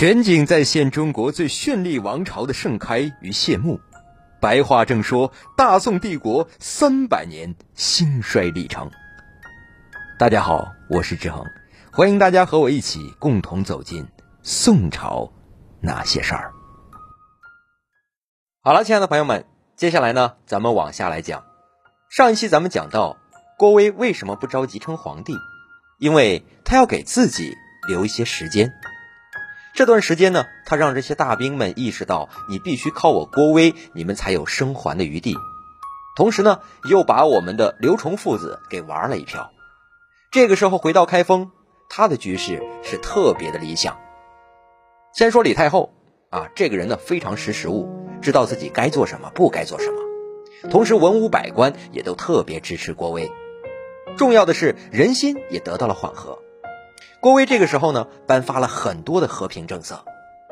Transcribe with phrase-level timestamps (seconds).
[0.00, 3.78] 全景再现中国最绚丽王朝的盛开与谢幕，
[4.40, 8.90] 白话正说大宋帝国三百年兴衰历程。
[10.18, 11.44] 大家好，我是志恒，
[11.92, 14.08] 欢迎大家和我一起共同走进
[14.42, 15.30] 宋朝
[15.82, 16.54] 那些事儿。
[18.62, 19.44] 好了，亲爱的朋友们，
[19.76, 21.44] 接下来呢，咱们往下来讲。
[22.08, 23.18] 上一期咱们讲到，
[23.58, 25.34] 郭威为什么不着急称皇帝？
[25.98, 27.54] 因为他要给自己
[27.86, 28.72] 留一些时间。
[29.80, 35.38] 这段时间呢，他让这些大兵们意识到，你必须靠我郭威，你们才有生还的余地。
[36.14, 39.52] 同时呢，又把我们的刘崇父子给玩了一票。
[40.30, 41.50] 这个时候回到开封，
[41.88, 43.96] 他的局势是特别的理想。
[45.14, 45.94] 先说李太后
[46.28, 47.88] 啊，这个人呢非常识时务，
[48.20, 50.68] 知道自己该做什么，不该做什么。
[50.68, 53.32] 同时，文武百官也都特别支持郭威。
[54.18, 56.38] 重要的是，人心也得到了缓和。
[57.20, 60.04] 郭威这个时候呢，颁发了很多的和平政策，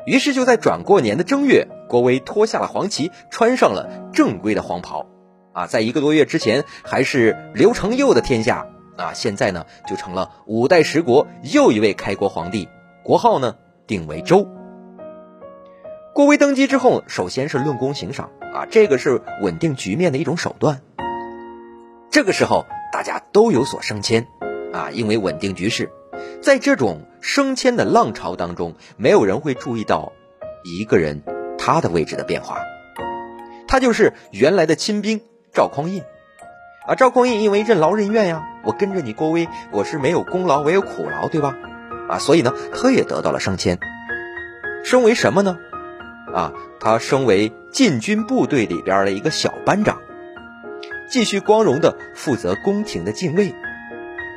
[0.05, 5.07] 于是就在转过年的正月，郭威脱下了黄旗，穿上了正规的黄袍，
[5.51, 12.69] 啊，在一个多月之前还是刘承佑的天下，啊，现在呢就成了五代十国又一位开国皇帝，
[13.03, 13.55] 国号呢
[13.87, 14.47] 定为周。
[16.13, 20.81] 郭威登基之后，首先是论功行赏，啊，这个是稳定局面的一种手段。
[22.11, 24.27] 这个时候大家都有所升迁，
[24.71, 25.89] 啊，因为稳定局势。
[26.41, 30.13] 在这种升迁的浪潮当中，没有人会注意到
[30.63, 31.21] 一个人
[31.57, 32.59] 他的位置的变化，
[33.67, 35.21] 他就是原来的亲兵
[35.53, 36.03] 赵匡胤
[36.87, 36.95] 啊。
[36.95, 41.55] 赵匡胤因为任劳任怨呀，我跟着你郭威，我是没有功劳，唯有苦劳，对吧？
[42.09, 43.77] 啊，所以呢，他也得到了升迁，
[44.83, 45.57] 升为什么呢？
[46.33, 49.99] 啊，他升为禁军部队里边的一个小班长，
[51.09, 53.53] 继续光荣的负责宫廷的禁卫。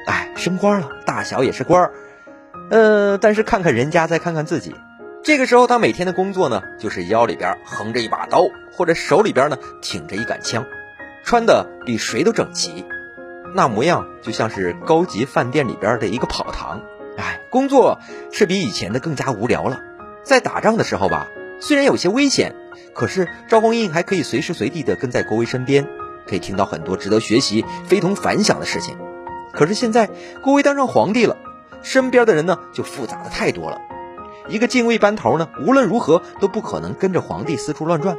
[0.06, 1.92] 哎，升官了，大小也是官儿，
[2.70, 4.75] 呃，但是看看人家，再看看自己，
[5.22, 10.67] 这个时候他每天的工作呢，就是腰里边横着一把刀，或者手里边呢挺着一杆枪，
[11.25, 12.84] 穿的比谁都整齐，
[13.54, 16.82] 那模样就像是高级饭店里边的一个跑堂。
[17.16, 18.00] 哎，工作
[18.32, 19.81] 是比以前的更加无聊了。
[20.25, 21.28] 在打仗的时候吧，
[21.60, 22.55] 虽然有些危险，
[22.94, 25.87] 可是赵匡胤还可以随时随地的跟在郭威身边，
[26.26, 28.97] 可以听到很多值得学习、非同凡响的事情。
[29.52, 30.10] 可是现在
[30.42, 31.36] 郭威当上皇帝了，
[31.82, 33.80] 身边的人呢就复杂的太多了。
[34.48, 38.16] 一个禁卫班头呢，无论如何都不可能跟着皇帝四处乱转。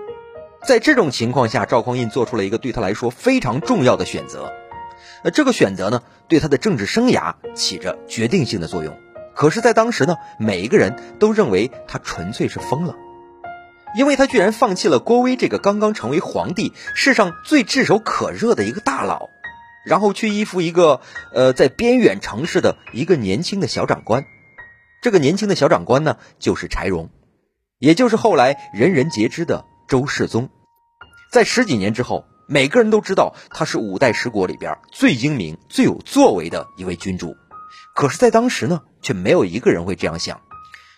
[0.65, 4.53] 在这种情况下，赵匡胤做出了一个对他来说非常重要的选择。
[5.23, 8.97] 那这个选择呢，对他的政治生涯起着决定性的作用。
[9.35, 12.95] 可是，在当时呢，每一个人都认为他纯粹是疯了，
[13.97, 19.29] 因为他居然放弃了郭威这个刚刚成为皇帝、世上最炙手可热的一个大佬。
[19.85, 21.01] 然后去依附一个，
[21.33, 24.25] 呃，在边远城市的一个年轻的小长官，
[25.01, 27.09] 这个年轻的小长官呢，就是柴荣，
[27.79, 30.49] 也就是后来人人皆知的周世宗。
[31.31, 37.35] 在十几年之后，每个人都知道他是五代十国里边最英明、最有作为的一位君主。
[37.95, 40.41] 可是，在当时呢，却没有一个人会这样想。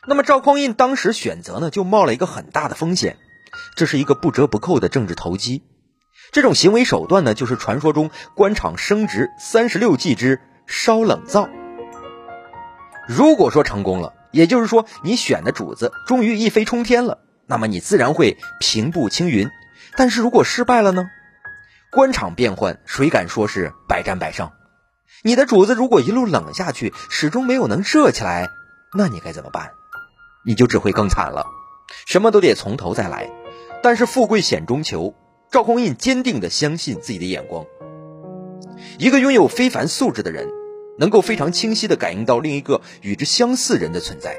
[0.07, 3.17] 那么，赵匡胤当时选择呢，就冒了一个很大的风险，
[3.75, 5.63] 这是一个不折不扣的政治投机。
[6.31, 11.49] 这种行为手段呢，就是传说中官场升职三十六计之烧冷灶。
[13.07, 19.49] 如果说成功了，也就是说你选的主子终于一飞冲天了，那么你自然会平步青云。
[19.95, 21.05] 但是如果失败了呢？
[21.91, 24.51] 官场变换，谁敢说是百战百胜？
[25.23, 28.49] 你的主子如果一路冷下去，始终没有能热起来，
[28.97, 29.71] 那你该怎么办？
[30.45, 31.45] 你就只会更惨了，
[32.05, 33.29] 什么都得从头再来。
[33.81, 35.15] 但是富贵险中求。
[35.51, 37.65] 赵匡胤坚定地相信自己的眼光。
[38.97, 40.49] 一个拥有非凡素质的人，
[40.97, 44.35] 能够非常清晰地感应到另一个与之相似人的存在，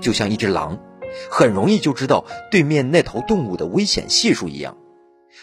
[0.00, 0.78] 就像一只狼，
[1.30, 4.76] 很容易就知道对面那头动物的危险系数一样。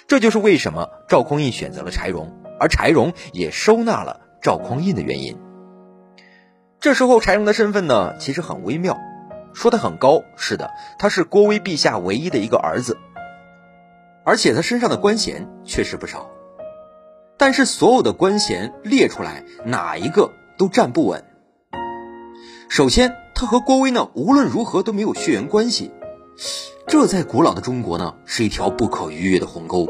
[0.08, 5.38] 这就是为什么赵匡胤选择了柴荣，而柴荣也收纳了赵匡胤的原因。
[6.80, 8.98] 这时候柴荣的身份呢，其实很微妙，
[9.54, 12.98] 说的很高，是的，他是郭威陛下唯一的一个儿子。
[14.30, 16.30] 而且他身上的官衔确实不少，
[17.36, 21.26] 但是所有的官衔列出来，哪一个都站不稳。
[22.70, 25.92] 首先，他和郭威呢，无论如何都没有血缘关系，
[26.86, 29.88] 这在古老的中国呢，是一条不可逾越的鸿沟。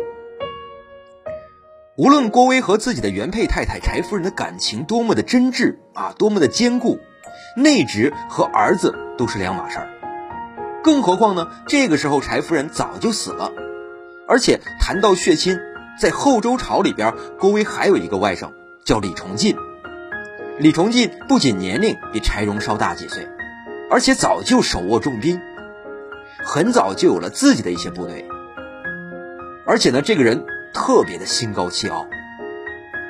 [1.97, 6.97] 无论郭威和自己的原配太太柴夫人的感情多么的真挚啊，多么的坚固，
[7.57, 9.89] 内侄和儿子都是两码事儿。
[10.81, 13.51] 更何况呢，这个时候柴夫人早就死了。
[14.29, 15.57] 而且谈到血亲，
[15.99, 18.51] 在后周朝里边，郭威还有一个外甥
[18.85, 19.55] 叫李崇进。
[20.59, 23.27] 李崇进不仅年龄比柴荣稍大几岁，
[23.89, 25.41] 而且早就手握重兵，
[26.45, 28.27] 很早就有了自己的一些部队，
[29.65, 30.45] 而且呢，这个人
[30.75, 32.05] 特别的心高气傲，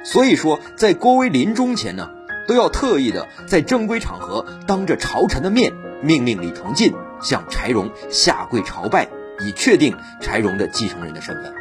[0.06, 2.10] 所以说在郭威临终前呢，
[2.48, 9.10] 都要特意的在正规场合当着朝臣的面命令李崇进向柴荣下跪朝拜，
[9.40, 11.54] 以确定柴荣的继承人的身份。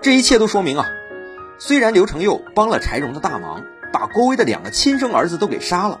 [0.00, 0.86] 这一切都说明啊，
[1.58, 6.00] 虽然刘承佑帮了柴荣的大忙，把郭威的两个亲生儿子都给杀了。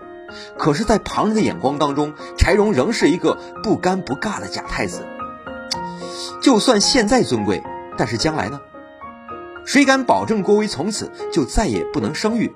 [0.58, 5.06] 可是，在旁人的眼光当中，柴荣仍是一个不尴不尬的假太子。
[6.40, 7.62] 就算现在尊贵，
[7.98, 8.60] 但是将来呢？
[9.64, 12.52] 谁敢保证郭威从此就再也不能生育？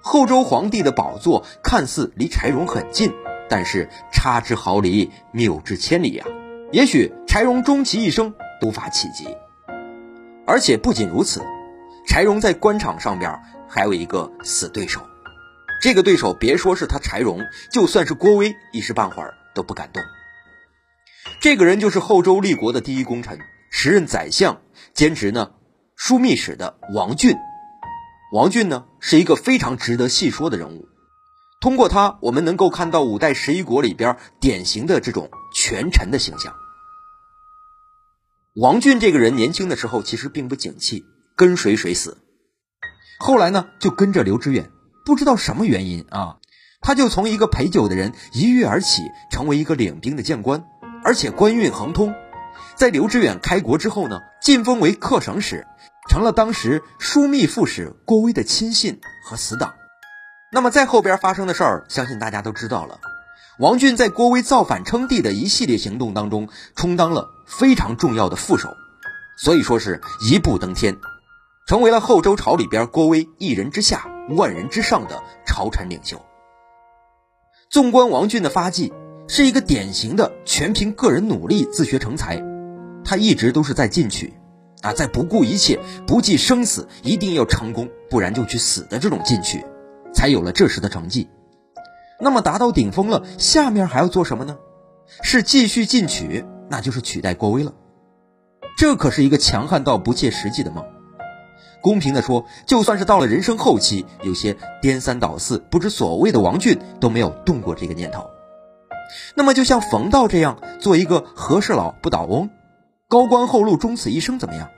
[0.00, 3.12] 后周皇帝的宝座看似离柴荣很近，
[3.48, 6.24] 但是差之毫厘，谬之千里呀！
[6.72, 9.36] 也许柴荣终其一生都发企及。
[10.44, 11.40] 而且不仅如此，
[12.04, 15.00] 柴荣在官场上边还有一个死对手。
[15.80, 17.38] 这个对手别说是他柴荣，
[17.70, 20.02] 就算是郭威，一时半会儿都不敢动。
[21.40, 23.38] 这个人就是后周立国的第一功臣，
[23.70, 24.60] 时任宰相，
[24.92, 25.52] 兼职呢
[25.96, 27.36] 枢密使的王俊。
[28.32, 30.88] 王俊呢是一个非常值得细说的人物。
[31.60, 36.52] 通过他，我们能够看到五代十一国里边典型的这种权臣的形象。
[38.60, 42.18] 王俊这个人年轻的时候其实并不景气，跟谁谁死。
[43.18, 44.68] 后来呢，就跟着刘知远。
[45.06, 46.36] 不知道什么原因啊，
[46.82, 50.62] 他就从一个陪酒的人一跃而起，成为一个领兵的将官，
[51.02, 52.14] 而且官运亨通。
[52.76, 55.66] 在刘知远开国之后呢，晋封为客省使，
[56.10, 59.72] 成了当时枢密副使郭威的亲信和死党。
[60.52, 63.00] 那么在后边发生的事儿，相信大家都知道了。
[63.60, 68.70] 王俊在郭威造反称帝的一系列行动当中，充当了非常重要的副手，
[69.36, 70.96] 所以说是一步登天。
[71.66, 76.24] 成为了后周朝里边郭威一人之下、万人之上的朝臣领袖。
[77.68, 78.94] 纵观王俊的发迹，
[79.28, 82.42] 是一个典型的全凭个人努力自学成才。
[83.04, 84.32] 他一直都是在进取，
[84.80, 89.62] 啊，在不顾一切、不计生死，一定要成功，不然就去死的这种进取，
[90.14, 91.28] 才有了这时的成绩。
[92.20, 94.58] 那么达到顶峰了，下面还要做什么呢？
[95.22, 97.72] 是继续进取，那就是取代郭威了。
[98.76, 100.84] 这可是一个强悍到不切实际的梦。
[101.82, 108.26] 公平的说，就算是到了人生后期，有些颠三倒四、不知所谓的王俊都没有动过这个念头。
[109.34, 112.50] 那么，就像冯道这样做一个和事佬不倒翁，
[113.08, 114.68] 高官厚禄终此一生，怎么样？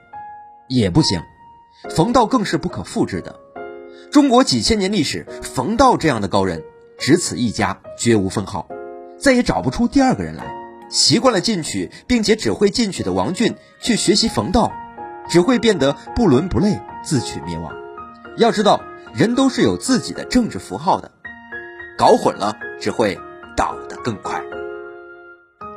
[0.68, 1.20] 也不行。
[1.90, 3.40] 冯道更是不可复制的。
[4.10, 6.62] 中国几千年历史，冯道这样的高人
[7.02, 8.68] 只此一家，绝无分号，
[9.18, 10.54] 再也找不出第二个人来。
[10.88, 14.72] 习惯了进取，并且只会进取的王俊去学习冯道，
[15.28, 16.80] 只会变得不伦不类。
[17.02, 17.74] 自取灭亡。
[18.36, 18.80] 要知道，
[19.12, 21.10] 人都是有自己的政治符号的，
[21.98, 23.18] 搞混了只会
[23.56, 24.40] 倒得更快。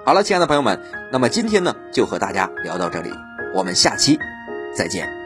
[0.05, 0.79] 好了，亲爱的朋友们，
[1.11, 3.09] 那么今天呢，就和大家聊到这里，
[3.55, 4.19] 我们下期
[4.77, 5.24] 再见。